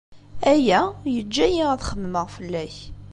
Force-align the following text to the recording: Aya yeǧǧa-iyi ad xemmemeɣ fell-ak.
Aya 0.51 0.81
yeǧǧa-iyi 1.13 1.63
ad 1.73 1.81
xemmemeɣ 1.89 2.25
fell-ak. 2.35 2.75